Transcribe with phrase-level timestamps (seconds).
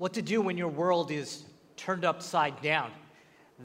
[0.00, 1.44] What to do when your world is
[1.76, 2.90] turned upside down.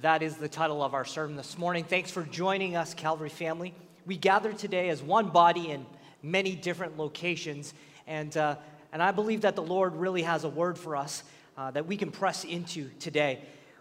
[0.02, 1.86] That is the title of our sermon this morning.
[1.86, 3.74] Thanks for joining us, Calvary family.
[4.06, 5.86] We gather today as one body in
[6.22, 7.74] many different locations,
[8.06, 8.58] and, uh,
[8.92, 11.24] and I believe that the Lord really has a word for us
[11.58, 13.40] uh, that we can press into today.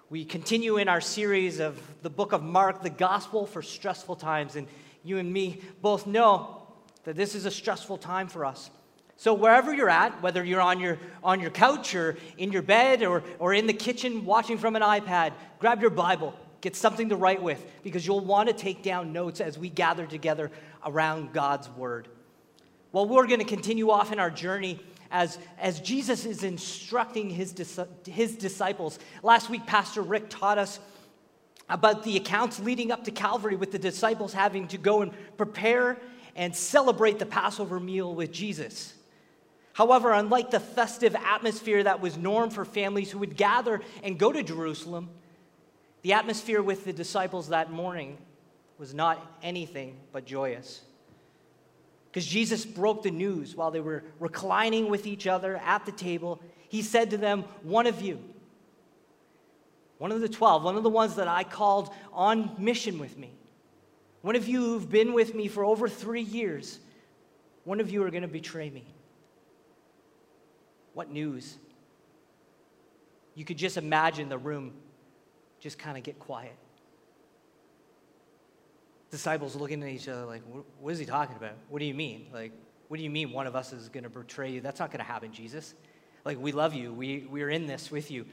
[0.09, 4.55] We continue in our series of the book of Mark, the gospel for stressful times,
[4.55, 4.69] and
[5.03, 6.69] you and me both know
[7.03, 8.71] that this is a stressful time for us.
[9.17, 13.03] So, wherever you're at, whether you're on your, on your couch or in your bed
[13.03, 17.17] or, or in the kitchen watching from an iPad, grab your Bible, get something to
[17.17, 20.51] write with, because you'll want to take down notes as we gather together
[20.85, 22.09] around God's Word.
[22.93, 27.55] Well, we're going to continue off in our journey as, as Jesus is instructing his,
[28.05, 28.99] his disciples.
[29.23, 30.81] Last week, Pastor Rick taught us
[31.69, 35.99] about the accounts leading up to Calvary with the disciples having to go and prepare
[36.37, 38.95] and celebrate the Passover meal with Jesus.
[39.75, 44.33] However, unlike the festive atmosphere that was norm for families who would gather and go
[44.33, 45.11] to Jerusalem,
[46.03, 48.17] the atmosphere with the disciples that morning
[48.79, 50.81] was not anything but joyous.
[52.09, 56.41] Because Jesus broke the news while they were reclining with each other at the table.
[56.69, 58.21] He said to them, One of you,
[59.99, 63.35] one of the 12, one of the ones that I called on mission with me,
[64.23, 66.79] one of you who've been with me for over three years,
[67.65, 68.85] one of you are going to betray me.
[70.95, 71.59] What news?
[73.35, 74.73] You could just imagine the room
[75.61, 76.55] just kind of get quiet.
[79.11, 80.43] Disciples looking at each other like,
[80.81, 81.55] what is he talking about?
[81.69, 82.27] What do you mean?
[82.33, 82.53] Like,
[82.89, 84.61] what do you mean one of us is going to betray you?
[84.61, 85.75] That's not going to happen, Jesus.
[86.25, 86.93] Like, we love you.
[86.93, 88.27] We, we're in this with you.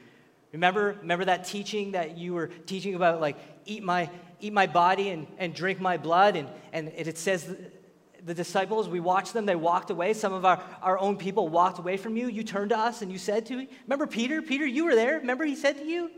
[0.52, 4.10] Remember, remember that teaching that you were teaching about, like, eat my,
[4.40, 6.36] eat my body and, and drink my blood?
[6.36, 7.54] And, and it says
[8.24, 10.12] the disciples, we watched them, they walked away.
[10.12, 12.28] Some of our, our own people walked away from you.
[12.28, 14.40] You turned to us and you said to me, Remember Peter?
[14.42, 15.18] Peter, you were there.
[15.18, 16.10] Remember he said to you,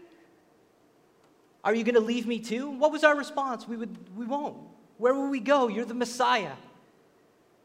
[1.63, 2.71] Are you going to leave me too?
[2.71, 3.67] What was our response?
[3.67, 4.57] We, would, we won't.
[4.99, 5.69] Where will we go?
[5.69, 6.53] You're the Messiah.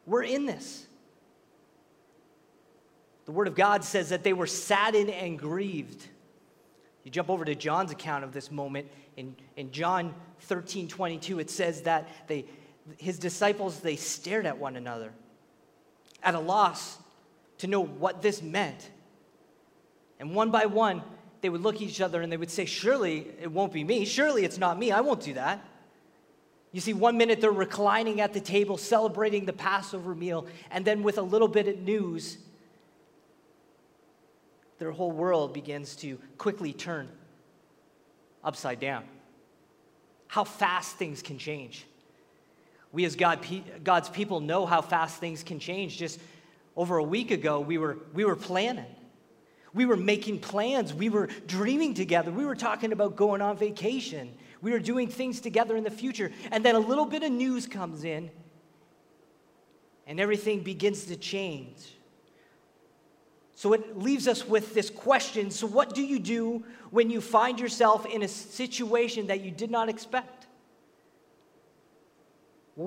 [0.05, 0.85] We're in this.
[3.25, 6.03] The Word of God says that they were saddened and grieved.
[7.03, 8.87] You jump over to John's account of this moment.
[9.17, 12.45] In, in John 13 22, it says that they,
[12.97, 15.11] his disciples, they stared at one another
[16.23, 16.97] at a loss
[17.59, 18.89] to know what this meant.
[20.19, 21.01] And one by one,
[21.41, 24.05] they would look at each other and they would say, Surely it won't be me.
[24.05, 24.91] Surely it's not me.
[24.91, 25.63] I won't do that.
[26.71, 31.01] You see, one minute they're reclining at the table celebrating the Passover meal, and then
[31.01, 32.37] with a little bit of news,
[34.77, 37.09] their whole world begins to quickly turn
[38.43, 39.03] upside down.
[40.27, 41.85] How fast things can change.
[42.91, 43.45] We, as God,
[43.83, 45.97] God's people, know how fast things can change.
[45.97, 46.19] Just
[46.75, 48.85] over a week ago, we were, we were planning.
[49.73, 50.93] We were making plans.
[50.93, 52.31] We were dreaming together.
[52.31, 54.33] We were talking about going on vacation.
[54.61, 56.31] We were doing things together in the future.
[56.51, 58.31] And then a little bit of news comes in,
[60.07, 61.95] and everything begins to change.
[63.55, 67.59] So it leaves us with this question So, what do you do when you find
[67.59, 70.38] yourself in a situation that you did not expect?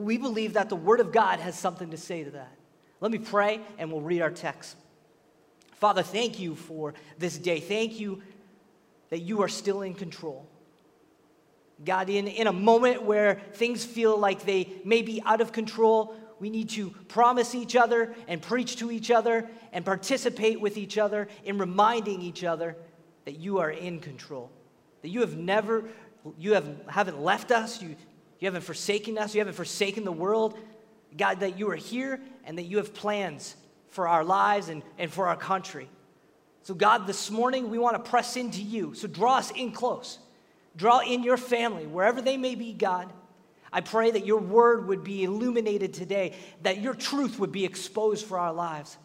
[0.01, 2.57] We believe that the Word of God has something to say to that.
[3.01, 4.77] Let me pray and we'll read our text.
[5.75, 7.61] Father, thank you for this day.
[7.61, 8.23] Thank you
[9.11, 10.49] that you are still in control.
[11.85, 16.15] God, in, in a moment where things feel like they may be out of control,
[16.41, 20.97] we need to promise each other and preach to each other and participate with each
[20.97, 22.77] other in reminding each other
[23.27, 24.51] that you are in control.
[25.03, 25.85] That you have never,
[26.39, 27.97] you have, haven't left us, you,
[28.43, 29.37] you haven't forsaken us.
[29.37, 30.59] You haven't forsaken the world.
[31.17, 33.55] God, that you are here and that you have plans
[33.91, 35.89] for our lives and, and for our country.
[36.65, 38.95] So, God, this morning we want to press into you.
[38.95, 40.19] So, draw us in close.
[40.75, 43.13] Draw in your family, wherever they may be, God.
[43.73, 48.27] I pray that your word would be illuminated today, that your truth would be exposed
[48.27, 48.99] for our lives,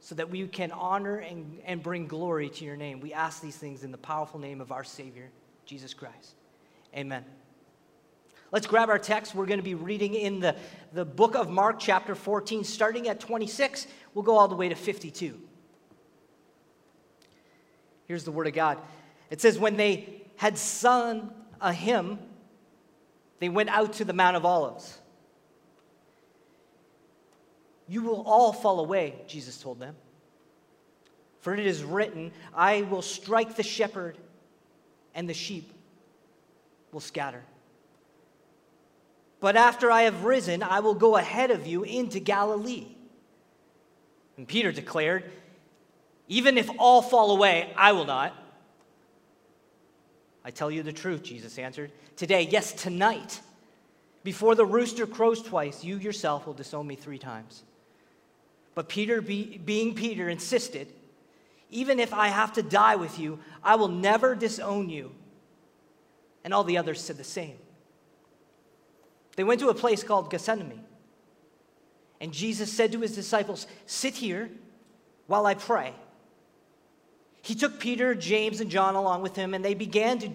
[0.00, 3.00] so that we can honor and, and bring glory to your name.
[3.00, 5.30] We ask these things in the powerful name of our Savior,
[5.64, 6.34] Jesus Christ.
[6.94, 7.24] Amen.
[8.52, 9.34] Let's grab our text.
[9.34, 10.56] We're going to be reading in the,
[10.92, 13.86] the book of Mark, chapter 14, starting at 26.
[14.14, 15.40] We'll go all the way to 52.
[18.06, 18.78] Here's the word of God
[19.30, 22.18] it says, When they had sung a hymn,
[23.40, 24.98] they went out to the Mount of Olives.
[27.88, 29.96] You will all fall away, Jesus told them.
[31.40, 34.18] For it is written, I will strike the shepherd,
[35.14, 35.72] and the sheep
[36.90, 37.44] will scatter.
[39.46, 42.88] But after I have risen, I will go ahead of you into Galilee.
[44.36, 45.22] And Peter declared,
[46.26, 48.34] Even if all fall away, I will not.
[50.44, 51.92] I tell you the truth, Jesus answered.
[52.16, 53.40] Today, yes, tonight,
[54.24, 57.62] before the rooster crows twice, you yourself will disown me three times.
[58.74, 60.88] But Peter, be, being Peter, insisted,
[61.70, 65.12] Even if I have to die with you, I will never disown you.
[66.42, 67.58] And all the others said the same.
[69.36, 70.84] They went to a place called Gethsemane.
[72.20, 74.50] And Jesus said to his disciples, Sit here
[75.26, 75.94] while I pray.
[77.42, 80.30] He took Peter, James, and John along with him, and they began to,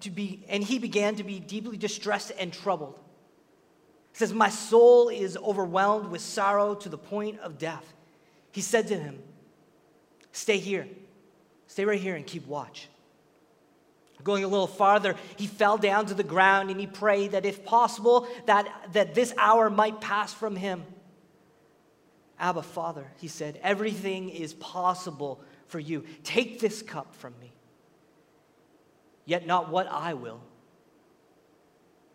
[0.00, 2.98] to be, and he began to be deeply distressed and troubled.
[4.12, 7.92] He says, My soul is overwhelmed with sorrow to the point of death.
[8.52, 9.18] He said to him,
[10.30, 10.88] Stay here.
[11.66, 12.88] Stay right here and keep watch.
[14.24, 17.64] Going a little farther, he fell down to the ground and he prayed that if
[17.64, 20.84] possible, that, that this hour might pass from him.
[22.38, 26.04] Abba, Father, he said, everything is possible for you.
[26.24, 27.52] Take this cup from me.
[29.24, 30.40] Yet not what I will,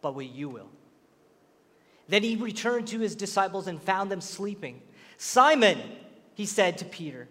[0.01, 0.69] but what you will.
[2.09, 4.81] Then he returned to his disciples and found them sleeping.
[5.17, 5.79] Simon,
[6.35, 7.27] he said to Peter,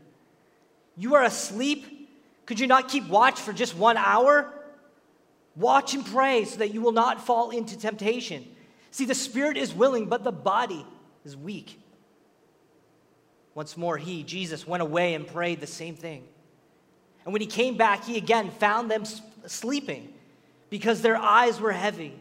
[0.96, 2.10] you are asleep?
[2.46, 4.52] Could you not keep watch for just one hour?
[5.56, 8.46] Watch and pray so that you will not fall into temptation.
[8.90, 10.86] See, the spirit is willing, but the body
[11.24, 11.80] is weak.
[13.54, 16.24] Once more, he, Jesus, went away and prayed the same thing.
[17.24, 19.04] And when he came back, he again found them
[19.46, 20.12] sleeping
[20.68, 22.12] because their eyes were heavy.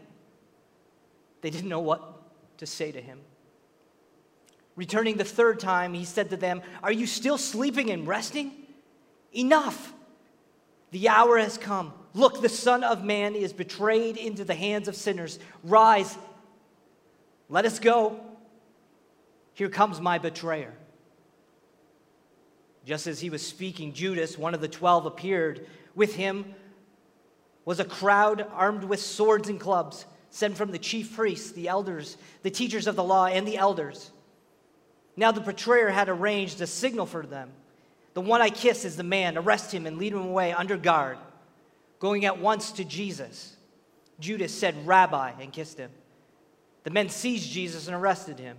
[1.42, 2.02] They didn't know what
[2.58, 3.20] to say to him.
[4.76, 8.52] Returning the third time, he said to them, Are you still sleeping and resting?
[9.32, 9.92] Enough!
[10.90, 11.92] The hour has come.
[12.16, 15.38] Look, the Son of Man is betrayed into the hands of sinners.
[15.62, 16.16] Rise,
[17.50, 18.18] let us go.
[19.52, 20.72] Here comes my betrayer.
[22.86, 25.66] Just as he was speaking, Judas, one of the twelve, appeared.
[25.94, 26.54] With him
[27.66, 32.16] was a crowd armed with swords and clubs, sent from the chief priests, the elders,
[32.42, 34.10] the teachers of the law, and the elders.
[35.16, 37.50] Now the betrayer had arranged a signal for them.
[38.14, 39.36] The one I kiss is the man.
[39.36, 41.18] Arrest him and lead him away under guard.
[41.98, 43.56] Going at once to Jesus,
[44.20, 45.90] Judas said, Rabbi, and kissed him.
[46.84, 48.58] The men seized Jesus and arrested him.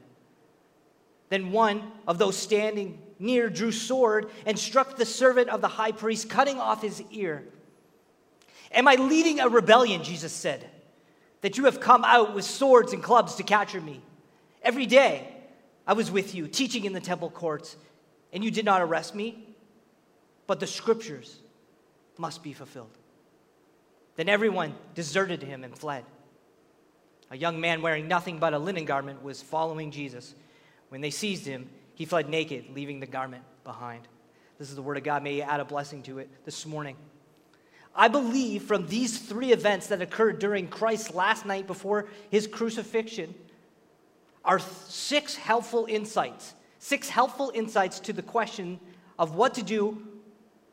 [1.30, 5.92] Then one of those standing near drew sword and struck the servant of the high
[5.92, 7.44] priest, cutting off his ear.
[8.72, 10.04] Am I leading a rebellion?
[10.04, 10.70] Jesus said,
[11.42, 14.02] that you have come out with swords and clubs to capture me.
[14.64, 15.28] Every day
[15.86, 17.78] I was with you, teaching in the temple courts,
[18.34, 19.48] and you did not arrest me
[20.48, 21.38] but the scriptures
[22.18, 22.98] must be fulfilled.
[24.18, 26.04] Then everyone deserted him and fled.
[27.30, 30.34] A young man wearing nothing but a linen garment was following Jesus.
[30.90, 34.08] When they seized him, he fled naked, leaving the garment behind.
[34.58, 35.24] This is the word of God.
[35.24, 36.96] May you add a blessing to it this morning.
[37.96, 43.34] I believe from these three events that occurred during Christ's last night before his crucifixion
[44.44, 46.56] are six helpful insights.
[46.80, 48.80] Six helpful insights to the question
[49.20, 50.02] of what to do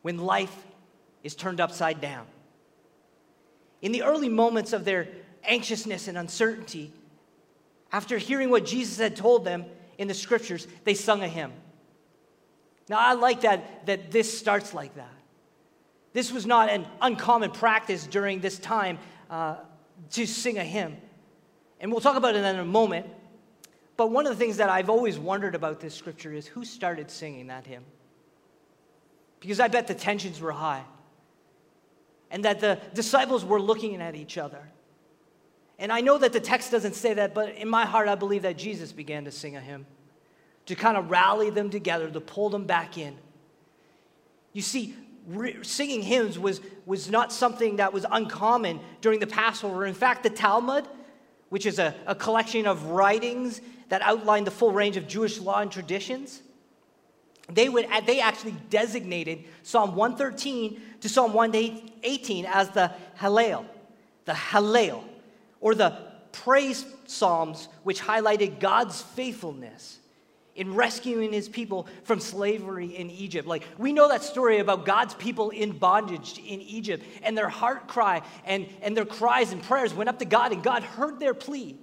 [0.03, 0.55] when life
[1.23, 2.27] is turned upside down.
[3.85, 5.07] In the early moments of their
[5.45, 6.93] anxiousness and uncertainty,
[7.93, 9.65] after hearing what Jesus had told them
[9.97, 11.53] in the scriptures, they sung a hymn.
[12.89, 15.15] Now, I like that, that this starts like that.
[16.13, 18.99] This was not an uncommon practice during this time
[19.31, 19.59] uh,
[20.11, 20.97] to sing a hymn.
[21.79, 23.07] And we'll talk about it in a moment.
[23.97, 27.13] But one of the things that I've always wondered about this scripture is who started
[27.13, 27.85] singing that hymn?
[29.45, 30.83] because I bet the tensions were high
[32.35, 34.59] and that the disciples were looking at each other.
[35.79, 38.43] And I know that the text doesn't say that, but in my heart, I believe
[38.43, 39.87] that Jesus began to sing a hymn
[40.67, 43.17] to kind of rally them together, to pull them back in.
[44.53, 44.97] You see,
[45.29, 49.87] re- singing hymns was, was not something that was uncommon during the Passover.
[49.87, 50.89] In fact, the Talmud,
[51.51, 53.61] which is a, a collection of writings
[53.91, 56.43] that outline the full range of Jewish law and traditions,
[57.49, 63.67] they, would, they actually designated Psalm 113 to Psalm 118 as the Hallel,
[64.25, 65.05] the Hallel,
[65.61, 65.99] or the
[66.33, 69.99] praise psalms which highlighted God's faithfulness
[70.57, 73.47] in rescuing his people from slavery in Egypt.
[73.47, 77.87] Like, we know that story about God's people in bondage in Egypt, and their heart
[77.87, 81.35] cry and, and their cries and prayers went up to God, and God heard their
[81.35, 81.77] plea.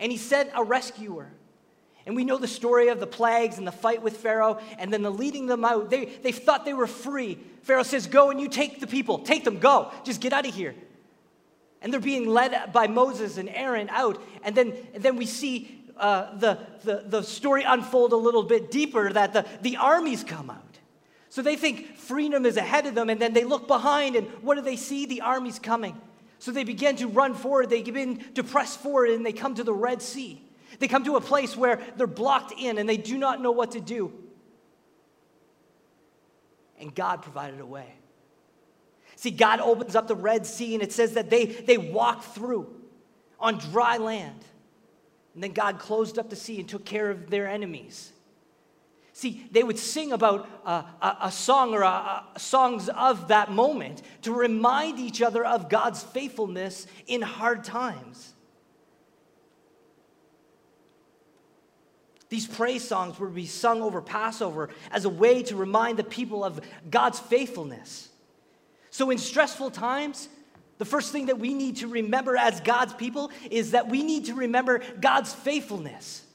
[0.00, 1.30] And he sent a rescuer
[2.06, 5.02] and we know the story of the plagues and the fight with Pharaoh and then
[5.02, 5.90] the leading them out.
[5.90, 7.36] They, they thought they were free.
[7.62, 9.18] Pharaoh says, Go and you take the people.
[9.18, 9.90] Take them, go.
[10.04, 10.76] Just get out of here.
[11.82, 14.22] And they're being led by Moses and Aaron out.
[14.44, 18.70] And then, and then we see uh, the, the, the story unfold a little bit
[18.70, 20.62] deeper that the, the armies come out.
[21.28, 24.54] So they think freedom is ahead of them, and then they look behind, and what
[24.54, 25.06] do they see?
[25.06, 26.00] The army's coming.
[26.38, 29.64] So they begin to run forward, they begin to press forward, and they come to
[29.64, 30.40] the Red Sea.
[30.78, 33.72] They come to a place where they're blocked in and they do not know what
[33.72, 34.12] to do.
[36.78, 37.94] And God provided a way.
[39.16, 42.70] See, God opens up the Red Sea, and it says that they, they walk through
[43.40, 44.44] on dry land.
[45.34, 48.12] And then God closed up the sea and took care of their enemies.
[49.14, 50.84] See, they would sing about a,
[51.22, 56.02] a song or a, a songs of that moment to remind each other of God's
[56.02, 58.34] faithfulness in hard times.
[62.28, 66.44] These praise songs would be sung over Passover as a way to remind the people
[66.44, 68.08] of God's faithfulness.
[68.90, 70.28] So, in stressful times,
[70.78, 74.26] the first thing that we need to remember as God's people is that we need
[74.26, 76.26] to remember God's faithfulness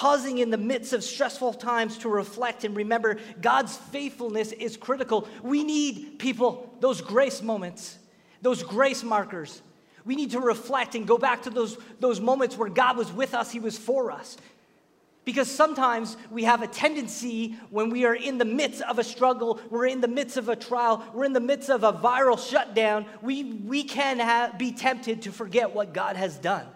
[0.00, 5.28] pausing in the midst of stressful times to reflect and remember God's faithfulness is critical.
[5.42, 7.98] We need people, those grace moments,
[8.40, 9.60] those grace markers.
[10.04, 13.34] We need to reflect and go back to those, those moments where God was with
[13.34, 14.36] us, He was for us.
[15.24, 19.60] Because sometimes we have a tendency when we are in the midst of a struggle,
[19.68, 23.04] we're in the midst of a trial, we're in the midst of a viral shutdown,
[23.20, 26.66] we, we can have, be tempted to forget what God has done.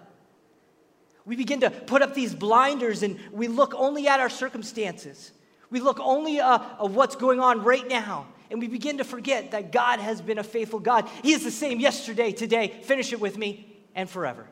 [1.24, 5.32] We begin to put up these blinders and we look only at our circumstances.
[5.70, 8.26] We look only uh, at what's going on right now.
[8.50, 11.08] And we begin to forget that God has been a faithful God.
[11.22, 14.46] He is the same yesterday, today, finish it with me, and forever.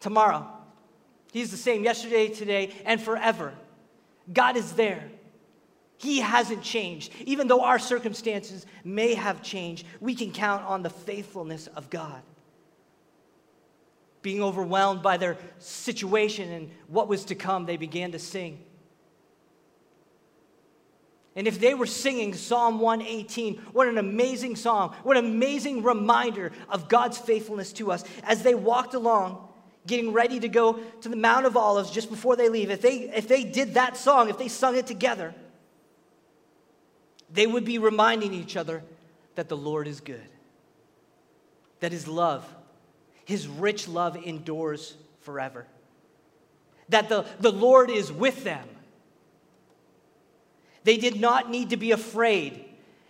[0.00, 0.46] Tomorrow,
[1.32, 3.52] He's the same yesterday, today, and forever.
[4.32, 5.10] God is there.
[5.98, 7.12] He hasn't changed.
[7.26, 12.22] Even though our circumstances may have changed, we can count on the faithfulness of God
[14.26, 18.58] being overwhelmed by their situation and what was to come, they began to sing.
[21.36, 26.50] And if they were singing Psalm 118, what an amazing song, what an amazing reminder
[26.68, 29.46] of God's faithfulness to us as they walked along,
[29.86, 32.70] getting ready to go to the Mount of Olives just before they leave.
[32.70, 35.34] If they, if they did that song, if they sung it together,
[37.30, 38.82] they would be reminding each other
[39.34, 40.28] that the Lord is good,
[41.80, 42.44] that His love
[43.26, 45.66] his rich love endures forever.
[46.88, 48.66] That the, the Lord is with them.
[50.86, 52.64] They did not need to be afraid.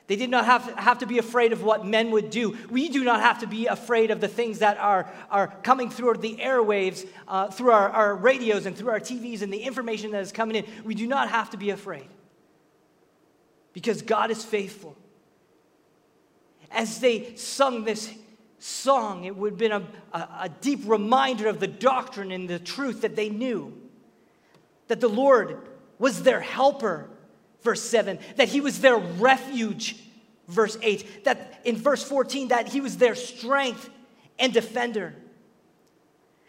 [0.06, 2.56] They did not have to, have to be afraid of what men would do.
[2.71, 6.14] We do not have to be afraid of the things that are, are coming through
[6.14, 10.23] the airwaves, uh, through our, our radios and through our TVs and the information that
[10.23, 10.64] is coming in.
[10.85, 12.09] We do not have to be afraid
[13.75, 14.97] because God is faithful.
[16.71, 18.11] As they sung this
[18.59, 19.83] song, it would have been a,
[20.14, 23.78] a, a, deep reminder of the doctrine and the truth that they knew.
[24.88, 25.59] That the Lord
[25.99, 27.11] was their helper,
[27.67, 29.97] verse 7, that He was their refuge,
[30.47, 33.91] verse 8, that in verse 14, that He was their strength
[34.39, 35.13] and defender.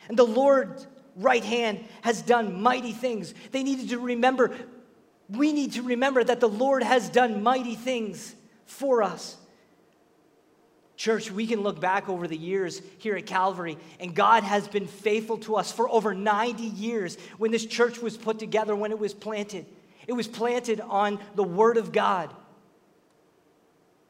[0.08, 3.34] And the Lord's right hand has done mighty things.
[3.52, 4.56] They needed to remember,
[5.28, 8.36] we need to remember that the Lord has done mighty things
[8.68, 9.38] for us.
[10.98, 14.88] Church, we can look back over the years here at Calvary, and God has been
[14.88, 19.00] faithful to us for over 90 years when this church was put together, when it
[19.00, 19.66] was planted.
[20.08, 22.34] It was planted on the Word of God.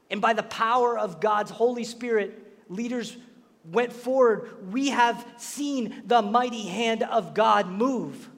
[0.09, 2.39] And by the power of God's Holy Spirit,
[2.69, 3.17] leaders
[3.71, 4.71] went forward.
[4.71, 8.29] We have seen the mighty hand of God move.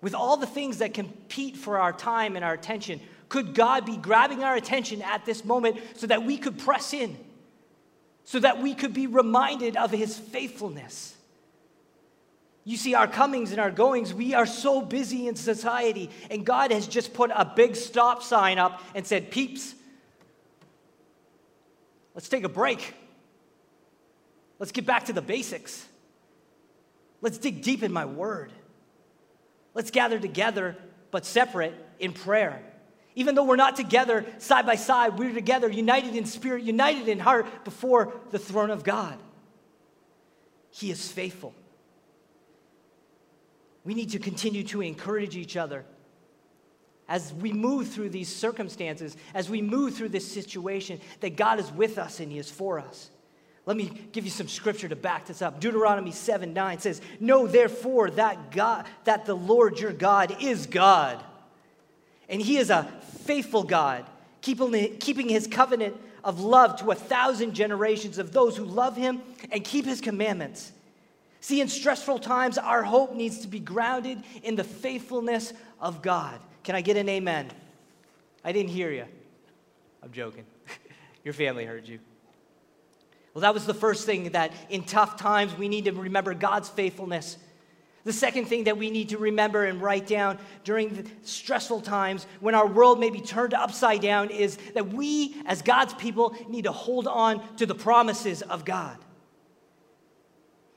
[0.00, 3.96] With all the things that compete for our time and our attention, could God be
[3.96, 7.18] grabbing our attention at this moment so that we could press in,
[8.24, 11.15] so that we could be reminded of His faithfulness?
[12.68, 16.72] You see, our comings and our goings, we are so busy in society, and God
[16.72, 19.72] has just put a big stop sign up and said, Peeps,
[22.12, 22.92] let's take a break.
[24.58, 25.86] Let's get back to the basics.
[27.20, 28.50] Let's dig deep in my word.
[29.72, 30.76] Let's gather together,
[31.12, 32.60] but separate in prayer.
[33.14, 37.20] Even though we're not together side by side, we're together, united in spirit, united in
[37.20, 39.16] heart before the throne of God.
[40.72, 41.54] He is faithful.
[43.86, 45.86] We need to continue to encourage each other
[47.08, 51.70] as we move through these circumstances, as we move through this situation, that God is
[51.72, 53.10] with us and He is for us.
[53.64, 55.60] Let me give you some scripture to back this up.
[55.60, 61.24] Deuteronomy 7 9 says, Know therefore that God, that the Lord your God is God
[62.28, 62.84] and he is a
[63.24, 64.04] faithful God,
[64.40, 69.62] keeping his covenant of love to a thousand generations of those who love him and
[69.64, 70.72] keep his commandments.
[71.46, 76.40] See, in stressful times, our hope needs to be grounded in the faithfulness of God.
[76.64, 77.52] Can I get an amen?
[78.44, 79.04] I didn't hear you.
[80.02, 80.44] I'm joking.
[81.24, 82.00] Your family heard you.
[83.32, 86.68] Well, that was the first thing that in tough times we need to remember God's
[86.68, 87.38] faithfulness.
[88.02, 92.26] The second thing that we need to remember and write down during the stressful times
[92.40, 96.64] when our world may be turned upside down is that we, as God's people, need
[96.64, 98.98] to hold on to the promises of God.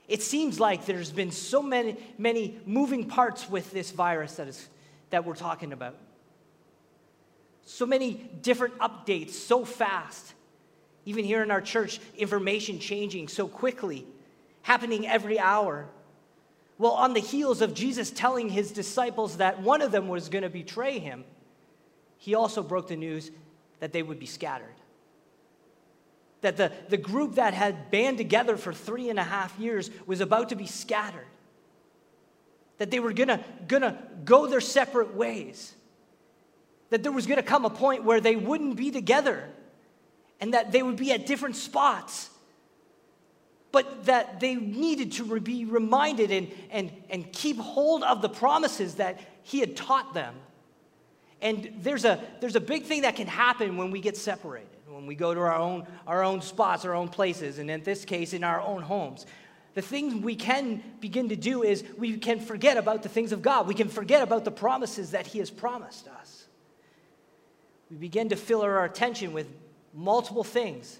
[0.09, 4.67] It seems like there's been so many, many moving parts with this virus that, is,
[5.11, 5.95] that we're talking about.
[7.63, 10.33] So many different updates so fast.
[11.05, 14.07] Even here in our church, information changing so quickly,
[14.63, 15.85] happening every hour.
[16.79, 20.41] Well, on the heels of Jesus telling his disciples that one of them was going
[20.41, 21.23] to betray him,
[22.17, 23.29] he also broke the news
[23.79, 24.78] that they would be scattered
[26.41, 30.21] that the, the group that had band together for three and a half years was
[30.21, 31.27] about to be scattered.
[32.77, 35.73] That they were gonna, gonna go their separate ways.
[36.91, 39.49] That there was gonna come a point where they wouldn't be together
[40.39, 42.29] and that they would be at different spots.
[43.71, 48.95] But that they needed to be reminded and, and, and keep hold of the promises
[48.95, 50.35] that he had taught them.
[51.41, 55.07] And there's a, there's a big thing that can happen when we get separated when
[55.07, 58.33] we go to our own, our own spots, our own places, and in this case,
[58.33, 59.25] in our own homes.
[59.75, 63.41] The thing we can begin to do is we can forget about the things of
[63.41, 63.65] God.
[63.65, 66.47] We can forget about the promises that He has promised us.
[67.89, 69.47] We begin to fill our attention with
[69.93, 70.99] multiple things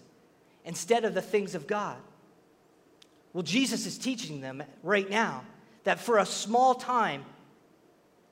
[0.64, 1.98] instead of the things of God.
[3.34, 5.44] Well, Jesus is teaching them right now
[5.84, 7.26] that for a small time,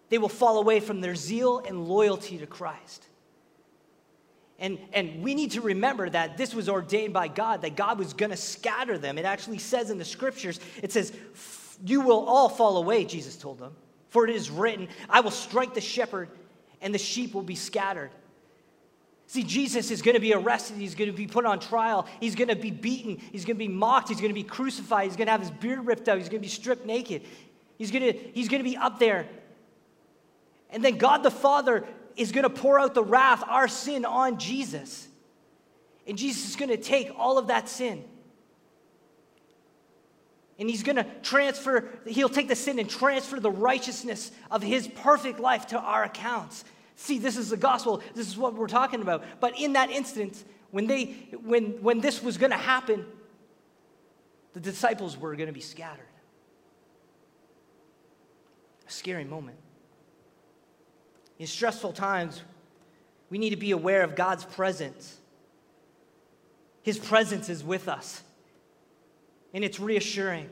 [0.07, 3.06] they will fall away from their zeal and loyalty to Christ.
[4.59, 8.13] And, and we need to remember that this was ordained by God, that God was
[8.13, 9.17] going to scatter them.
[9.17, 11.13] It actually says in the scriptures, it says,
[11.85, 13.73] You will all fall away, Jesus told them.
[14.09, 16.29] For it is written, I will strike the shepherd,
[16.81, 18.09] and the sheep will be scattered.
[19.27, 20.77] See, Jesus is going to be arrested.
[20.77, 22.07] He's going to be put on trial.
[22.21, 23.17] He's going to be beaten.
[23.31, 24.07] He's going to be mocked.
[24.07, 25.03] He's going to be crucified.
[25.03, 26.17] He's going to have his beard ripped out.
[26.17, 27.23] He's going to be stripped naked.
[27.77, 29.27] He's going to, he's going to be up there.
[30.69, 31.85] And then God the Father
[32.17, 35.07] is going to pour out the wrath, our sin, on Jesus.
[36.07, 38.03] And Jesus is going to take all of that sin.
[40.59, 44.87] And he's going to transfer, he'll take the sin and transfer the righteousness of his
[44.87, 46.63] perfect life to our accounts.
[46.95, 48.01] See, this is the gospel.
[48.15, 49.23] This is what we're talking about.
[49.39, 51.05] But in that instance, when, they,
[51.43, 53.05] when, when this was going to happen,
[54.53, 56.07] the disciples were going to be scattered.
[58.87, 59.57] A scary moment.
[61.39, 62.41] In stressful times,
[63.29, 65.17] we need to be aware of God's presence.
[66.81, 68.23] His presence is with us,
[69.53, 70.49] and it's reassuring.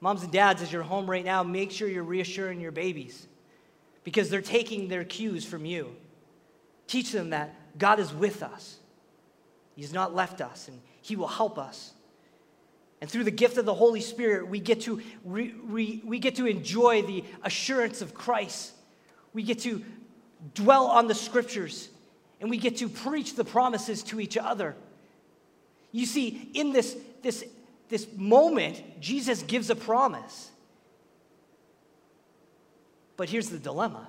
[0.00, 3.26] Moms and dads, as you're home right now, make sure you're reassuring your babies
[4.04, 5.94] because they're taking their cues from you.
[6.86, 8.78] Teach them that God is with us,
[9.74, 11.92] He's not left us, and He will help us.
[13.00, 16.36] And through the gift of the Holy Spirit, we get to, re, re, we get
[16.36, 18.72] to enjoy the assurance of Christ
[19.32, 19.82] we get to
[20.54, 21.88] dwell on the scriptures
[22.40, 24.74] and we get to preach the promises to each other.
[25.92, 27.44] You see, in this, this,
[27.88, 30.50] this moment, Jesus gives a promise.
[33.16, 34.08] But here's the dilemma.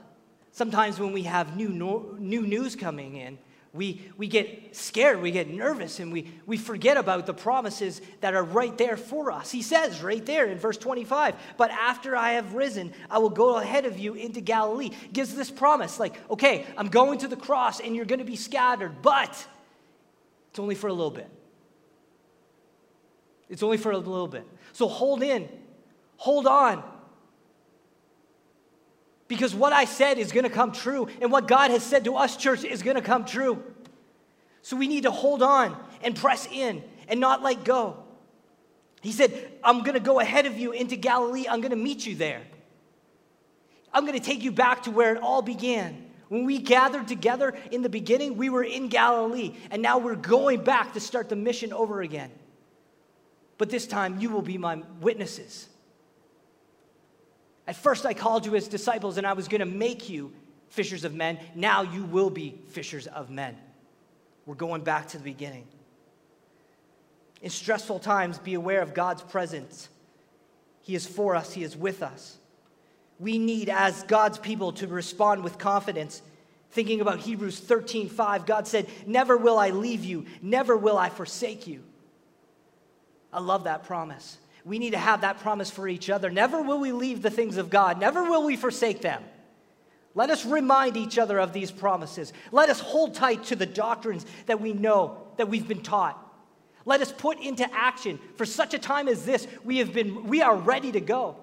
[0.52, 1.70] Sometimes when we have new,
[2.20, 3.38] new news coming in,
[3.74, 8.36] we, we get scared, we get nervous, and we, we forget about the promises that
[8.36, 9.50] are right there for us.
[9.50, 13.58] He says right there in verse 25, But after I have risen, I will go
[13.58, 14.92] ahead of you into Galilee.
[15.12, 18.36] Gives this promise like, okay, I'm going to the cross and you're going to be
[18.36, 19.48] scattered, but
[20.52, 21.30] it's only for a little bit.
[23.50, 24.48] It's only for a little bit.
[24.74, 25.50] So hold in,
[26.18, 26.84] hold on,
[29.34, 32.17] because what I said is going to come true, and what God has said to
[32.17, 33.63] us, church, is going to come true.
[34.62, 37.98] So we need to hold on and press in and not let go.
[39.02, 41.46] He said, I'm going to go ahead of you into Galilee.
[41.50, 42.43] I'm going to meet you there.
[43.91, 46.12] I'm going to take you back to where it all began.
[46.30, 50.63] When we gathered together in the beginning, we were in Galilee, and now we're going
[50.63, 52.30] back to start the mission over again.
[53.58, 55.69] But this time, you will be my witnesses.
[57.67, 60.34] At first, I called you as disciples and I was going to make you
[60.69, 61.39] fishers of men.
[61.56, 63.58] Now you will be fishers of men.
[64.45, 65.67] We're going back to the beginning.
[67.41, 69.89] In stressful times, be aware of God's presence.
[70.82, 72.38] He is for us, He is with us.
[73.19, 76.21] We need, as God's people, to respond with confidence.
[76.71, 81.10] Thinking about Hebrews 13 5, God said, Never will I leave you, never will I
[81.10, 81.84] forsake you.
[83.32, 84.38] I love that promise.
[84.65, 86.30] We need to have that promise for each other.
[86.30, 89.23] Never will we leave the things of God, never will we forsake them.
[90.15, 92.34] Let us remind each other of these promises.
[92.52, 96.19] Let us hold tight to the doctrines that we know, that we've been taught.
[96.86, 99.47] Let us put into action for such a time as this.
[99.63, 101.38] We have been we are ready to go.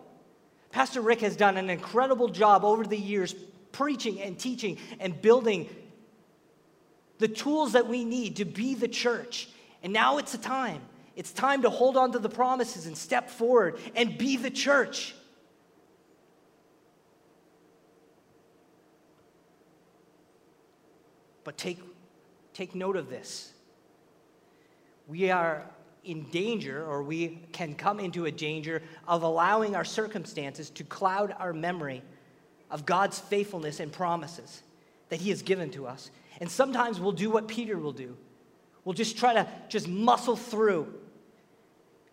[0.70, 3.34] Pastor Rick has done an incredible job over the years
[3.72, 5.68] preaching and teaching and building
[7.18, 9.48] the tools that we need to be the church.
[9.82, 10.80] And now it's a time.
[11.16, 15.14] It's time to hold on to the promises and step forward and be the church.
[21.44, 21.80] But take,
[22.54, 23.52] take note of this.
[25.08, 25.64] We are
[26.04, 31.34] in danger, or we can come into a danger of allowing our circumstances to cloud
[31.38, 32.02] our memory
[32.70, 34.62] of God's faithfulness and promises
[35.08, 36.10] that He has given to us.
[36.40, 38.16] And sometimes we'll do what Peter will do.
[38.84, 40.94] We'll just try to just muscle through,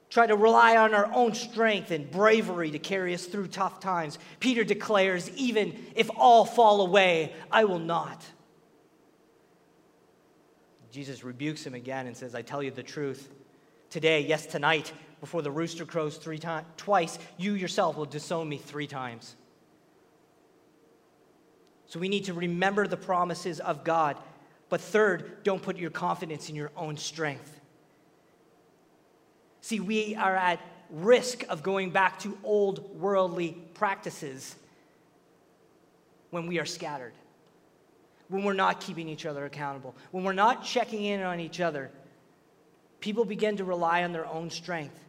[0.10, 4.20] try to rely on our own strength and bravery to carry us through tough times.
[4.40, 8.24] Peter declares, Even if all fall away, I will not.
[10.92, 13.30] Jesus rebukes him again and says, I tell you the truth.
[13.90, 18.58] Today, yes, tonight, before the rooster crows three times, twice, you yourself will disown me
[18.58, 19.36] three times.
[21.88, 24.18] So we need to remember the promises of God.
[24.70, 27.57] But third, don't put your confidence in your own strength.
[29.68, 34.56] See, we are at risk of going back to old worldly practices
[36.30, 37.14] when we are scattered
[38.30, 41.90] when we're not keeping each other accountable, when we're not checking in on each other,
[43.00, 45.00] people begin to rely on their own strength.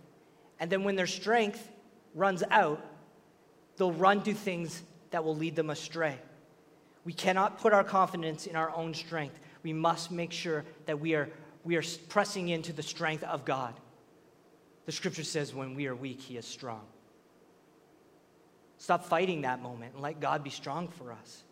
[0.61, 1.71] And then when their strength
[2.15, 2.85] runs out,
[3.77, 6.19] they'll run to things that will lead them astray.
[7.05, 9.39] We cannot put our confidence in our own strength.
[9.63, 11.29] We must make sure that we are,
[11.65, 13.75] we are pressing into the strength of God.
[14.89, 16.81] The scripture says, when we are weak, he is strong.
[18.79, 21.43] Stop fighting that moment and let God be strong for us.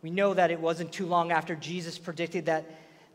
[0.00, 2.64] We know that it wasn't too long after Jesus predicted that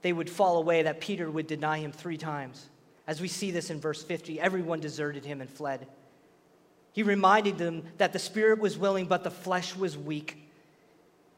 [0.03, 2.69] they would fall away that Peter would deny him three times.
[3.07, 5.87] As we see this in verse 50, everyone deserted him and fled.
[6.93, 10.47] He reminded them that the spirit was willing, but the flesh was weak.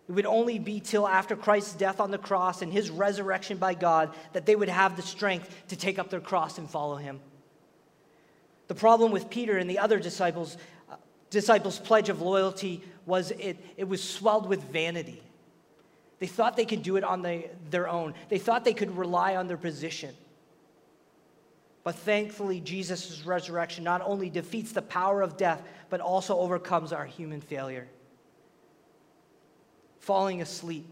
[0.10, 3.74] It would only be till after Christ's death on the cross and his resurrection by
[3.74, 7.22] God that they would have the strength to take up their cross and follow him.
[8.68, 10.58] The problem with Peter and the other disciples,
[10.92, 10.96] uh,
[11.30, 15.24] disciples' pledge of loyalty was it, it was swelled with vanity.
[16.20, 18.14] They thought they could do it on the, their own.
[18.30, 20.16] They thought they could rely on their position.
[21.84, 27.06] But thankfully, Jesus' resurrection not only defeats the power of death, but also overcomes our
[27.06, 27.88] human failure.
[30.00, 30.86] Falling asleep.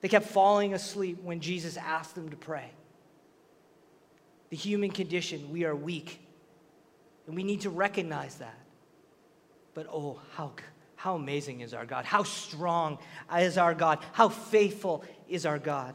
[0.00, 2.70] They kept falling asleep when Jesus asked them to pray.
[4.48, 6.20] The human condition, we are weak.
[7.30, 8.58] And we need to recognize that.
[9.72, 10.50] But oh, how
[10.96, 12.04] how amazing is our God?
[12.04, 12.98] How strong
[13.38, 14.00] is our God?
[14.10, 15.94] How faithful is our God?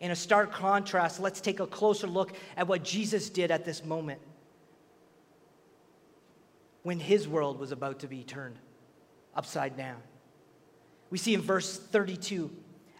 [0.00, 3.84] In a stark contrast, let's take a closer look at what Jesus did at this
[3.84, 4.20] moment
[6.82, 8.56] when his world was about to be turned
[9.36, 10.02] upside down.
[11.10, 12.50] We see in verse 32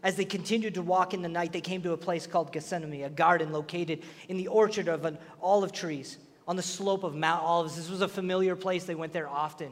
[0.05, 3.03] as they continued to walk in the night, they came to a place called Gethsemane,
[3.03, 6.19] a garden located in the orchard of an olive trees
[6.49, 7.77] on the slope of Mount Olives.
[7.77, 9.71] This was a familiar place, they went there often.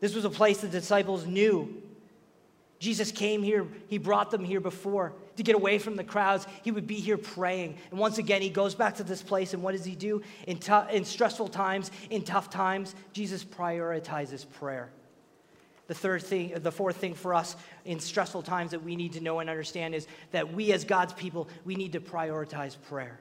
[0.00, 1.82] This was a place the disciples knew.
[2.80, 6.46] Jesus came here, he brought them here before to get away from the crowds.
[6.62, 7.76] He would be here praying.
[7.90, 10.22] And once again, he goes back to this place, and what does he do?
[10.46, 14.90] In, t- in stressful times, in tough times, Jesus prioritizes prayer.
[15.88, 19.20] The third thing, the fourth thing for us in stressful times that we need to
[19.20, 23.18] know and understand is that we as God's people, we need to prioritize prayer.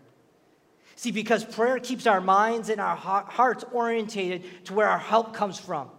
[0.98, 5.60] See, because prayer keeps our minds and our hearts orientated to where our help comes
[5.60, 5.92] from.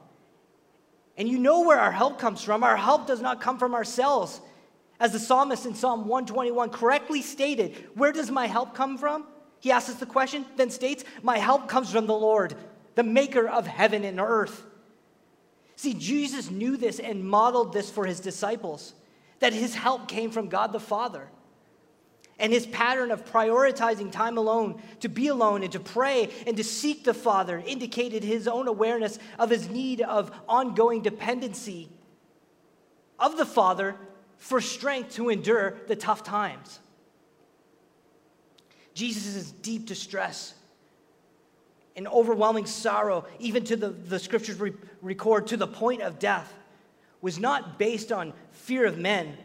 [1.17, 2.65] And you know where our help comes from.
[2.65, 4.41] Our help does not come from ourselves.
[4.99, 9.25] As the psalmist in Psalm 121 correctly stated, where does my help come from?
[9.61, 12.57] He asks us the question, then states, My help comes from the Lord,
[12.97, 14.65] the maker of heaven and earth.
[15.77, 18.95] See, Jesus knew this and modeled this for his disciples,
[19.39, 21.29] that his help came from God the Father.
[22.39, 26.65] And his pattern of prioritizing time alone, to be alone and to pray and to
[26.65, 31.89] seek the Father, indicated his own awareness of his need of ongoing dependency
[33.19, 33.97] of the Father
[34.37, 36.79] for strength to endure the tough times.
[38.95, 40.55] Jesus' deep distress
[41.97, 44.73] and overwhelming sorrow, even to the, the scriptures re-
[45.03, 46.53] record to the point of death,
[47.21, 49.37] was not based on fear of men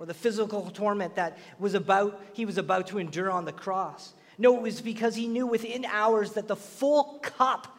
[0.00, 4.14] or the physical torment that was about, he was about to endure on the cross.
[4.38, 7.78] No, it was because he knew within hours that the full cup,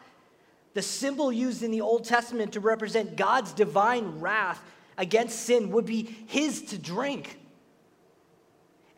[0.72, 4.62] the symbol used in the Old Testament to represent God's divine wrath
[4.96, 7.40] against sin, would be his to drink.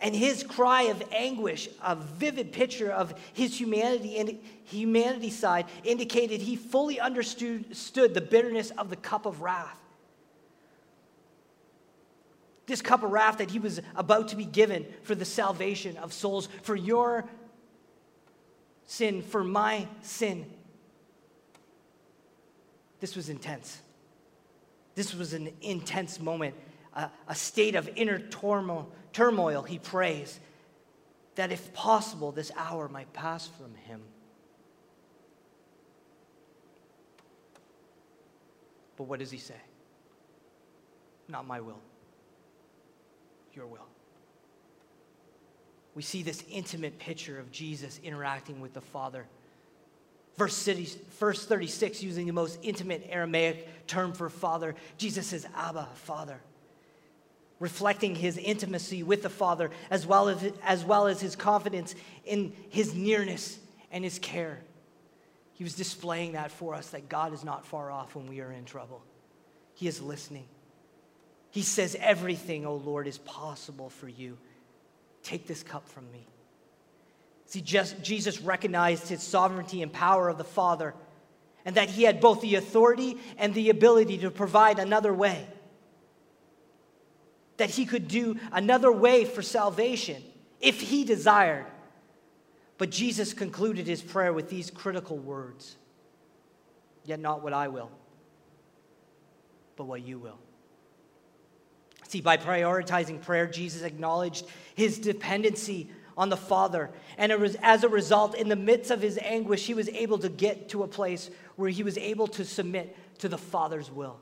[0.02, 6.42] And his cry of anguish, a vivid picture of his humanity and humanity side, indicated
[6.42, 9.78] he fully understood the bitterness of the cup of wrath.
[12.66, 16.12] This cup of wrath that he was about to be given for the salvation of
[16.12, 17.26] souls, for your
[18.86, 20.50] sin, for my sin.
[23.00, 23.80] This was intense.
[24.94, 26.54] This was an intense moment,
[26.94, 30.38] a, a state of inner turmoil turmoil, he prays
[31.36, 34.02] that if possible, this hour might pass from him.
[38.96, 39.56] But what does he say?
[41.28, 41.80] Not my will,
[43.54, 43.86] your will.
[45.94, 49.26] We see this intimate picture of Jesus interacting with the Father.
[50.36, 56.40] Verse, 36, using the most intimate Aramaic term for Father, Jesus says, Abba, Father
[57.60, 62.52] reflecting his intimacy with the Father as well as, as well as his confidence in
[62.68, 63.58] his nearness
[63.90, 64.60] and his care.
[65.54, 68.50] He was displaying that for us that God is not far off when we are
[68.50, 69.02] in trouble.
[69.74, 70.44] He is listening.
[71.54, 74.36] He says, Everything, O Lord, is possible for you.
[75.22, 76.26] Take this cup from me.
[77.46, 80.94] See, just, Jesus recognized his sovereignty and power of the Father,
[81.64, 85.46] and that he had both the authority and the ability to provide another way
[87.58, 90.24] that he could do another way for salvation
[90.60, 91.66] if he desired.
[92.78, 95.76] But Jesus concluded his prayer with these critical words
[97.04, 97.92] Yet not what I will,
[99.76, 100.38] but what you will.
[102.14, 104.46] See, by prioritizing prayer, Jesus acknowledged
[104.76, 106.90] his dependency on the Father.
[107.18, 110.18] And it was as a result, in the midst of his anguish, he was able
[110.18, 114.20] to get to a place where he was able to submit to the Father's will.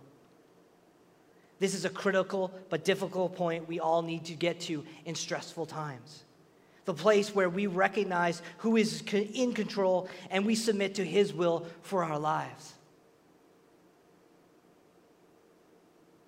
[1.59, 5.67] This is a critical but difficult point we all need to get to in stressful
[5.67, 6.25] times.
[6.87, 11.67] The place where we recognize who is in control and we submit to his will
[11.83, 12.73] for our lives.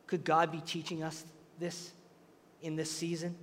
[0.06, 1.24] Could God be teaching us
[1.58, 1.92] this
[2.60, 3.36] in this season?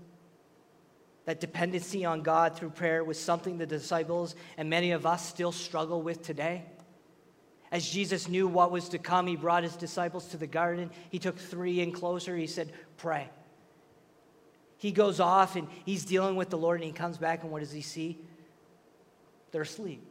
[1.26, 5.52] That dependency on God through prayer was something the disciples and many of us still
[5.52, 6.66] struggle with today.
[7.72, 10.90] As Jesus knew what was to come, he brought his disciples to the garden.
[11.10, 12.36] He took three in closer.
[12.36, 13.30] He said, Pray.
[14.78, 17.60] He goes off and he's dealing with the Lord, and he comes back, and what
[17.60, 18.20] does he see?
[19.52, 20.04] They're asleep.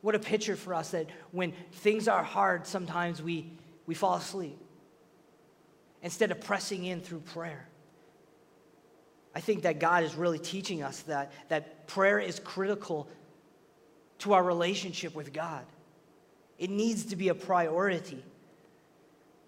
[0.00, 3.52] What a picture for us that when things are hard, sometimes we,
[3.86, 4.58] we fall asleep
[6.04, 7.66] instead of pressing in through prayer.
[9.34, 13.08] I think that God is really teaching us that, that prayer is critical
[14.18, 15.64] to our relationship with God.
[16.58, 18.22] It needs to be a priority.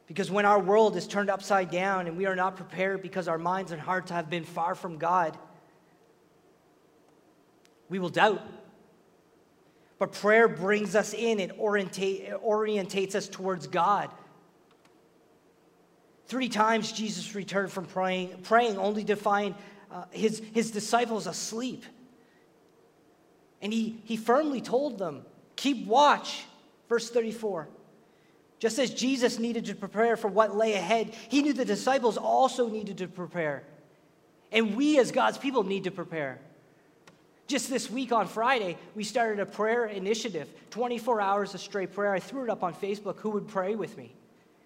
[0.07, 3.39] Because when our world is turned upside down and we are not prepared because our
[3.39, 5.37] minds and hearts have been far from God,
[7.91, 8.43] we will doubt.
[9.99, 14.11] But prayer brings us in, it, orientate, orientates us towards God.
[16.27, 19.55] Three times Jesus returned from praying, praying only to find
[19.91, 21.85] uh, his, his disciples asleep.
[23.63, 26.45] And he, he firmly told them, Keep watch.
[26.89, 27.69] Verse 34.
[28.59, 32.69] Just as Jesus needed to prepare for what lay ahead, he knew the disciples also
[32.69, 33.63] needed to prepare.
[34.51, 36.39] And we, as God's people, need to prepare.
[37.47, 42.13] Just this week on Friday, we started a prayer initiative 24 hours of straight prayer.
[42.13, 43.19] I threw it up on Facebook.
[43.19, 44.13] Who would pray with me?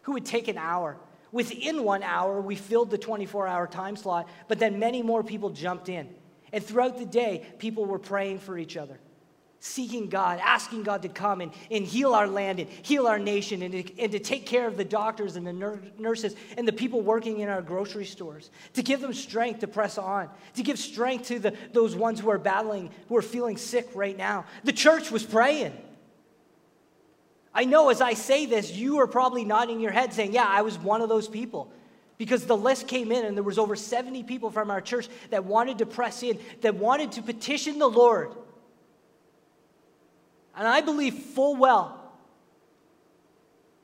[0.02, 0.96] Who would take an hour?
[1.32, 5.50] Within one hour, we filled the 24 hour time slot, but then many more people
[5.50, 6.08] jumped in.
[6.52, 8.98] And throughout the day, people were praying for each other,
[9.60, 13.62] seeking God, asking God to come and, and heal our land and heal our nation
[13.62, 16.72] and to, and to take care of the doctors and the nur- nurses and the
[16.72, 20.78] people working in our grocery stores, to give them strength to press on, to give
[20.78, 24.44] strength to the, those ones who are battling, who are feeling sick right now.
[24.64, 25.72] The church was praying.
[27.54, 30.62] I know as I say this, you are probably nodding your head saying, Yeah, I
[30.62, 31.72] was one of those people.
[32.16, 35.44] Because the list came in and there was over 70 people from our church that
[35.44, 38.32] wanted to press in that wanted to petition the lord.
[40.54, 41.96] And i believe full well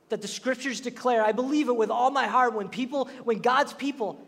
[0.09, 3.73] that the scriptures declare i believe it with all my heart when people when god's
[3.73, 4.19] people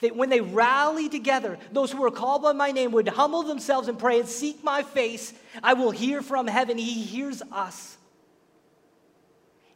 [0.00, 3.86] they, when they rally together those who are called by my name would humble themselves
[3.86, 5.32] and pray and seek my face.
[5.62, 6.76] I will hear from heaven.
[6.76, 7.96] He hears us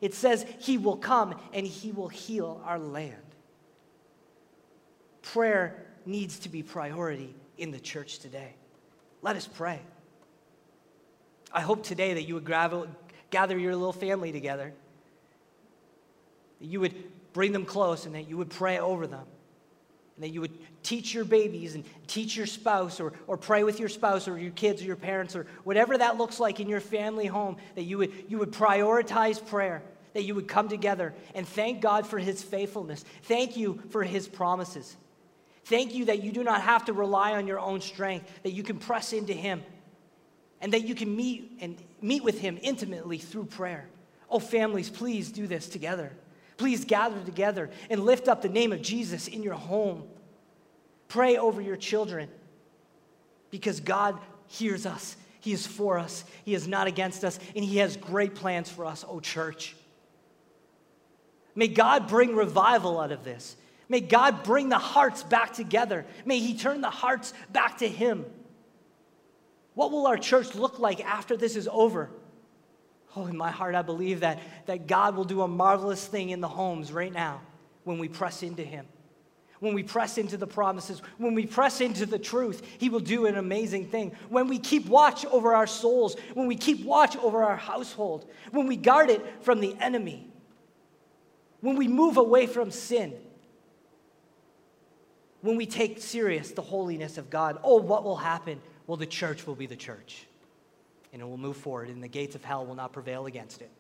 [0.06, 3.26] it says he will come and he will heal our land
[5.32, 8.54] prayer needs to be priority in the church today.
[9.22, 9.80] Let us pray.
[11.52, 12.48] I hope today that you would
[13.30, 14.72] gather your little family together,
[16.60, 16.94] that you would
[17.32, 19.24] bring them close, and that you would pray over them.
[20.14, 23.80] And that you would teach your babies and teach your spouse, or, or pray with
[23.80, 26.80] your spouse, or your kids, or your parents, or whatever that looks like in your
[26.80, 29.82] family home, that you would, you would prioritize prayer,
[30.16, 33.04] that you would come together and thank God for his faithfulness.
[33.24, 34.96] Thank you for his promises.
[35.66, 38.62] Thank you that you do not have to rely on your own strength, that you
[38.62, 39.62] can press into him,
[40.62, 43.90] and that you can meet and meet with him intimately through prayer.
[44.30, 46.12] Oh, families, please do this together.
[46.56, 50.04] Please gather together and lift up the name of Jesus in your home.
[51.08, 52.30] Pray over your children
[53.50, 55.14] because God hears us.
[55.40, 58.86] He is for us, He is not against us, and He has great plans for
[58.86, 59.76] us, oh church.
[61.56, 63.56] May God bring revival out of this.
[63.88, 66.04] May God bring the hearts back together.
[66.24, 68.26] May He turn the hearts back to Him.
[69.74, 72.10] What will our church look like after this is over?
[73.16, 76.40] Oh, in my heart, I believe that, that God will do a marvelous thing in
[76.40, 77.40] the homes right now
[77.84, 78.86] when we press into Him.
[79.58, 83.24] When we press into the promises, when we press into the truth, He will do
[83.24, 84.12] an amazing thing.
[84.28, 88.66] When we keep watch over our souls, when we keep watch over our household, when
[88.66, 90.30] we guard it from the enemy,
[91.60, 93.14] when we move away from sin,
[95.40, 98.60] when we take serious the holiness of God, oh, what will happen?
[98.86, 100.26] Well, the church will be the church
[101.16, 103.70] and it will move forward, and the gates of hell will not prevail against it.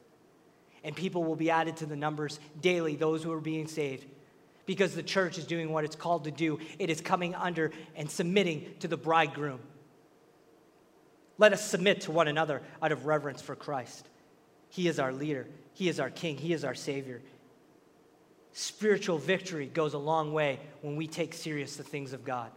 [0.82, 4.06] And people will be added to the numbers daily, those who are being saved,
[4.64, 6.58] because the church is doing what it's called to do.
[6.78, 9.60] It is coming under and submitting to the bridegroom.
[11.36, 14.08] Let us submit to one another out of reverence for Christ.
[14.70, 17.20] He is our leader, He is our King, He is our Savior.
[18.58, 22.50] Spiritual victory goes a long way when we take serious the things of God.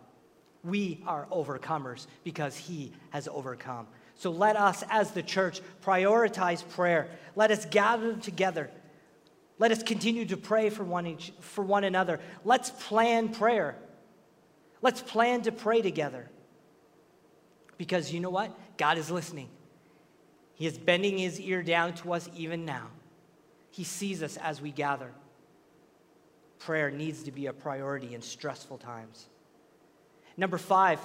[0.64, 3.86] We are overcomers because He has overcome.
[4.16, 7.10] So let us, as the church, prioritize prayer.
[7.36, 8.70] Let us gather together.
[9.58, 12.22] Let us continue to pray for one, each, for one another.
[12.46, 13.76] Let's plan prayer.
[14.82, 16.30] Let's plan to pray together.
[17.78, 18.58] Because you know what?
[18.78, 19.50] God is listening.
[20.54, 22.88] He is bending his ear down to us even now.
[23.70, 25.12] He sees us as we gather.
[26.60, 29.28] Prayer needs to be a priority in stressful times.
[30.38, 31.00] Number five,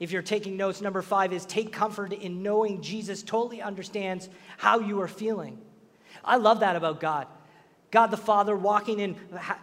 [0.00, 4.80] if you're taking notes, number five is take comfort in knowing Jesus totally understands how
[4.80, 5.58] you are feeling.
[6.24, 7.26] I love that about God.
[7.90, 9.16] God the Father walking in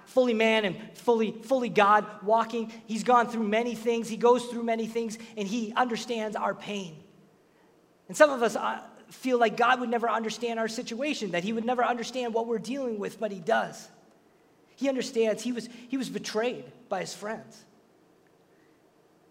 [0.06, 2.72] fully man and fully, fully God walking.
[2.86, 4.08] He's gone through many things.
[4.08, 6.96] He goes through many things and he understands our pain.
[8.08, 11.52] And some of us uh, feel like God would never understand our situation, that he
[11.52, 13.89] would never understand what we're dealing with, but he does.
[14.82, 15.44] He understands.
[15.44, 17.63] He was, he was betrayed by his friends.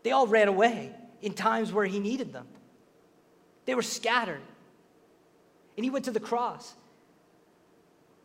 [0.04, 2.46] They all ran away in times where he needed them.
[3.66, 4.42] They were scattered.
[5.76, 6.72] And he went to the cross.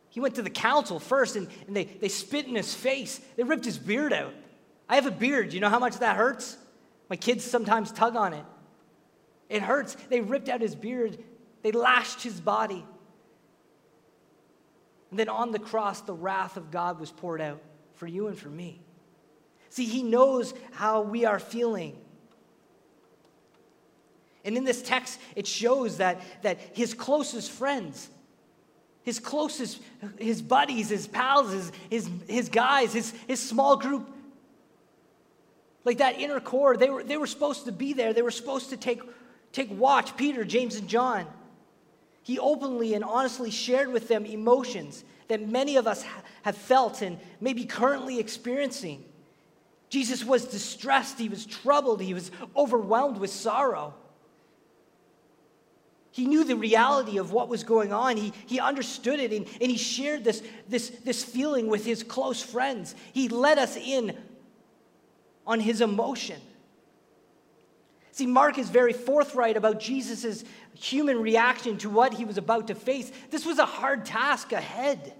[0.10, 3.20] He went to the council first and, and they, they spit in his face.
[3.38, 4.36] They ripped his beard out.
[4.88, 5.52] I have a beard.
[5.52, 6.56] You know how much that hurts?
[7.10, 8.46] My kids sometimes tug on it.
[9.50, 9.98] It hurts.
[10.12, 11.18] They ripped out his beard,
[11.64, 12.86] they lashed his body.
[15.16, 17.62] And then on the cross, the wrath of God was poured out
[17.94, 18.82] for you and for me.
[19.70, 21.96] See, He knows how we are feeling.
[24.44, 28.10] And in this text, it shows that, that his closest friends,
[29.04, 29.82] his closest,
[30.20, 34.14] his buddies, his pals, his, his, his guys, his, his small group,
[35.86, 38.12] like that inner core, they were, they were supposed to be there.
[38.12, 39.02] They were supposed to take,
[39.54, 41.26] take watch, Peter, James, and John.
[42.26, 46.04] He openly and honestly shared with them emotions that many of us
[46.42, 49.06] have felt and may be currently experiencing.
[49.90, 53.94] Jesus was distressed, he was troubled, he was overwhelmed with sorrow.
[56.10, 58.18] He knew the reality of what was going on.
[58.18, 62.42] He, he understood it and, and he shared this, this, this feeling with his close
[62.42, 62.96] friends.
[63.14, 64.18] He let us in
[65.46, 66.42] on his emotion.
[68.16, 72.74] See, Mark is very forthright about Jesus' human reaction to what he was about to
[72.74, 73.12] face.
[73.30, 75.14] This was a hard task ahead.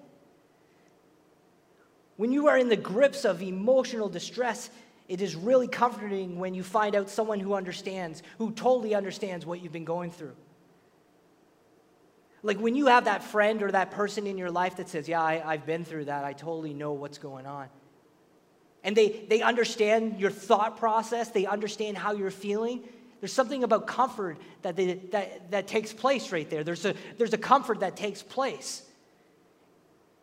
[2.16, 4.70] When you are in the grips of emotional distress,
[5.10, 9.62] it is really comforting when you find out someone who understands, who totally understands what
[9.62, 10.38] you've been going through.
[12.44, 15.22] Like when you have that friend or that person in your life that says, Yeah,
[15.22, 17.68] I, have been through that, I totally know what's going on.
[18.86, 22.84] And they, they understand your thought process, they understand how you're feeling.
[23.20, 26.64] There's something about comfort that, they, that, that takes place right there.
[26.64, 28.84] There's a, there's a comfort that takes place.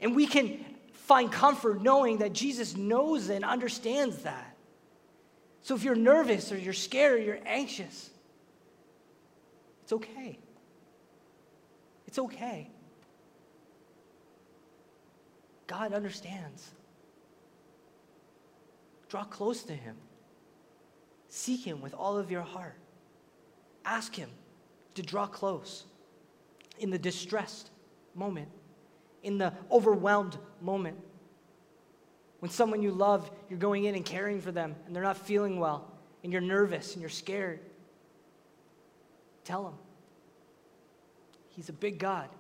[0.01, 4.57] And we can find comfort knowing that Jesus knows and understands that.
[5.63, 8.11] So if you're nervous or you're scared or you're anxious,
[9.83, 10.39] It's okay.
[12.07, 12.71] It's okay.
[15.67, 16.71] God understands.
[19.13, 19.95] Draw close to Him.
[21.29, 22.79] Seek Him with all of your heart.
[23.85, 24.31] Ask Him
[24.95, 25.85] to draw close
[26.79, 27.69] in the distressed
[28.15, 28.49] moment,
[29.23, 30.97] in the overwhelmed moment.
[32.39, 35.61] When someone you love, you're going in and caring for them, and they're not feeling
[35.61, 35.93] well,
[36.25, 37.61] and you're nervous and you're scared.
[39.45, 39.75] Tell Him.
[41.51, 42.31] He's a big God.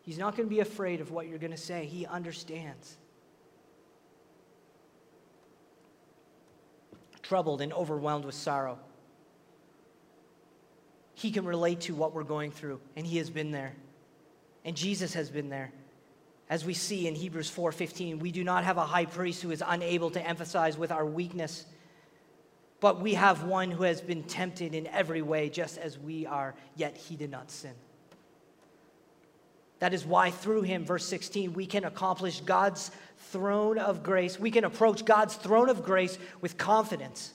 [0.00, 2.96] He's not going to be afraid of what you're going to say, He understands.
[7.24, 8.78] Troubled and overwhelmed with sorrow.
[11.14, 13.74] He can relate to what we're going through, and He has been there.
[14.64, 15.72] And Jesus has been there.
[16.50, 19.62] As we see in Hebrews 4:15, we do not have a high priest who is
[19.66, 21.64] unable to emphasize with our weakness,
[22.80, 26.54] but we have one who has been tempted in every way just as we are,
[26.76, 27.74] yet he did not sin.
[29.84, 34.40] That is why through him, verse 16, we can accomplish God's throne of grace.
[34.40, 37.34] We can approach God's throne of grace with confidence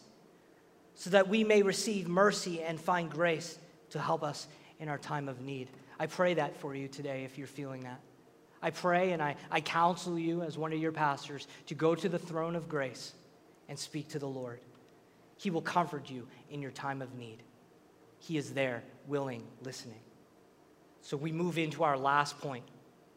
[0.95, 3.59] so that we may receive mercy and find grace
[3.91, 4.47] to help us
[4.79, 5.69] in our time of need.
[5.99, 7.99] I pray that for you today if you're feeling that.
[8.63, 12.09] I pray and I, I counsel you as one of your pastors to go to
[12.09, 13.13] the throne of grace
[13.67, 14.59] and speak to the Lord.
[15.37, 17.43] He will comfort you in your time of need.
[18.17, 19.99] He is there, willing, listening.
[21.01, 22.63] So we move into our last point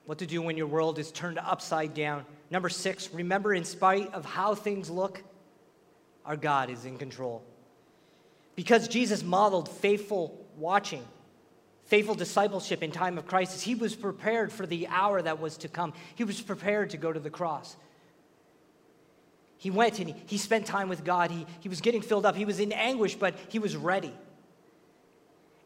[0.04, 2.24] what to do when your world is turned upside down.
[2.50, 5.22] Number six, remember, in spite of how things look,
[6.24, 7.42] our God is in control.
[8.54, 11.04] Because Jesus modeled faithful watching,
[11.86, 15.68] faithful discipleship in time of crisis, he was prepared for the hour that was to
[15.68, 15.92] come.
[16.14, 17.76] He was prepared to go to the cross.
[19.56, 21.30] He went and he, he spent time with God.
[21.30, 22.34] He, he was getting filled up.
[22.34, 24.12] He was in anguish, but he was ready.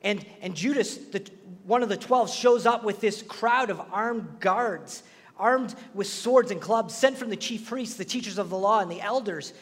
[0.07, 1.28] And, and Judas, the,
[1.64, 5.02] one of the twelve, shows up with this crowd of armed guards,
[5.36, 8.78] armed with swords and clubs, sent from the chief priests, the teachers of the law,
[8.78, 9.52] and the elders.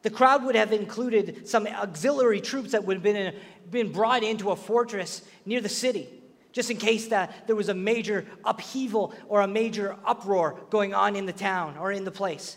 [0.00, 3.34] The crowd would have included some auxiliary troops that would have been, in,
[3.70, 6.08] been brought into a fortress near the city,
[6.52, 11.14] just in case that there was a major upheaval or a major uproar going on
[11.14, 12.56] in the town or in the place.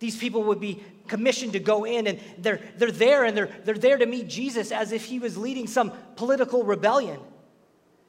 [0.00, 3.74] These people would be commissioned to go in and they're, they're there and they're, they're
[3.74, 7.20] there to meet Jesus as if he was leading some political rebellion.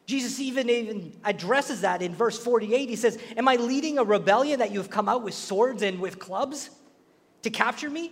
[0.08, 2.90] Jesus even, even addresses that in verse 48.
[2.90, 6.00] He says, Am I leading a rebellion that you have come out with swords and
[6.00, 6.70] with clubs
[7.44, 8.12] to capture me?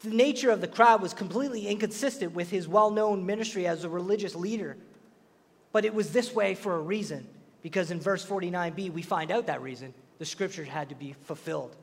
[0.00, 3.88] The nature of the crowd was completely inconsistent with his well known ministry as a
[3.88, 4.78] religious leader.
[5.72, 7.28] But it was this way for a reason,
[7.62, 9.92] because in verse 49b, we find out that reason.
[10.18, 11.76] The scriptures had to be fulfilled.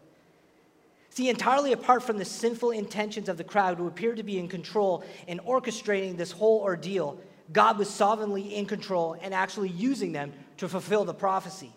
[1.17, 4.47] See, entirely apart from the sinful intentions of the crowd who appeared to be in
[4.47, 7.19] control and orchestrating this whole ordeal,
[7.51, 11.73] God was sovereignly in control and actually using them to fulfill the prophecy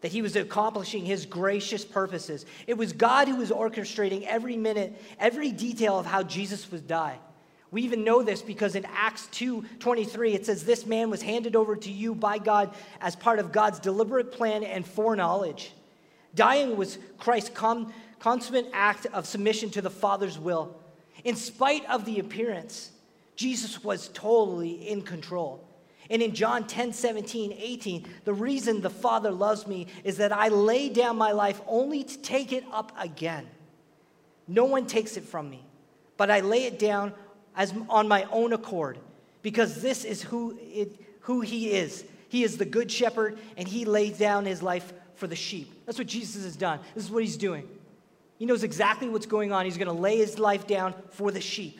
[0.00, 2.44] that he was accomplishing his gracious purposes.
[2.66, 7.20] It was God who was orchestrating every minute, every detail of how Jesus would die.
[7.70, 11.76] We even know this because in Acts 2:23 it says this man was handed over
[11.76, 15.72] to you by God as part of God's deliberate plan and foreknowledge.
[16.34, 17.50] Dying was Christ's
[18.18, 20.76] consummate act of submission to the Father's will.
[21.24, 22.90] In spite of the appearance,
[23.36, 25.64] Jesus was totally in control.
[26.10, 30.48] And in John 10 17, 18, the reason the Father loves me is that I
[30.48, 33.46] lay down my life only to take it up again.
[34.46, 35.64] No one takes it from me,
[36.16, 37.12] but I lay it down
[37.54, 38.98] as on my own accord
[39.42, 42.04] because this is who, it, who He is.
[42.30, 45.84] He is the good shepherd, and He lays down His life for the sheep.
[45.84, 46.80] That's what Jesus has done.
[46.94, 47.68] This is what He's doing.
[48.38, 49.64] He knows exactly what's going on.
[49.64, 51.78] He's going to lay His life down for the sheep.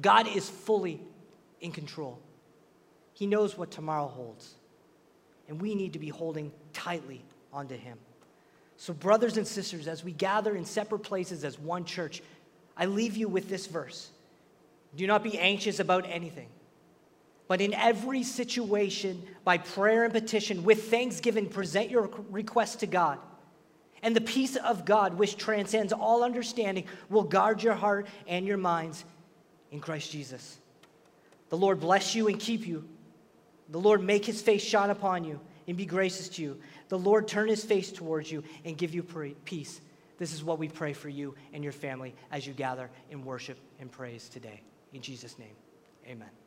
[0.00, 1.00] God is fully
[1.60, 2.20] in control.
[3.14, 4.54] He knows what tomorrow holds.
[5.48, 7.98] And we need to be holding tightly onto Him.
[8.76, 12.22] So, brothers and sisters, as we gather in separate places as one church,
[12.76, 14.10] I leave you with this verse
[14.94, 16.48] Do not be anxious about anything,
[17.48, 23.18] but in every situation, by prayer and petition, with thanksgiving, present your request to God.
[24.02, 28.58] And the peace of God, which transcends all understanding, will guard your heart and your
[28.58, 29.04] minds
[29.70, 30.58] in Christ Jesus.
[31.48, 32.88] The Lord bless you and keep you.
[33.68, 36.60] The Lord make his face shine upon you and be gracious to you.
[36.88, 39.02] The Lord turn his face towards you and give you
[39.44, 39.80] peace.
[40.18, 43.58] This is what we pray for you and your family as you gather in worship
[43.80, 44.60] and praise today.
[44.92, 45.56] In Jesus' name,
[46.06, 46.45] amen.